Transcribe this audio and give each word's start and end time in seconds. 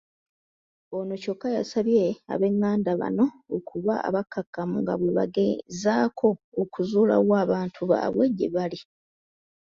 Ono 0.97 1.13
kyokka 1.21 1.47
yasabye 1.57 2.03
abenganda 2.33 2.91
bano 3.01 3.25
okuba 3.57 3.93
abakkakkamu 4.07 4.75
nga 4.81 4.93
bwe 4.99 5.09
bagezaako 5.17 6.27
okuzuula 6.61 7.15
wa 7.29 7.37
abantu 7.45 7.79
baabwe 7.91 8.25
gye 8.37 8.47
bali. 8.55 8.79